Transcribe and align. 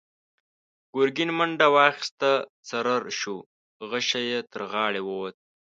ګرګين 0.95 1.29
منډه 1.37 1.67
واخيسته، 1.75 2.31
څررر 2.67 3.03
شو، 3.19 3.37
غشۍ 3.89 4.25
يې 4.31 4.39
تر 4.51 4.61
غاړې 4.71 5.01
ووت. 5.03 5.35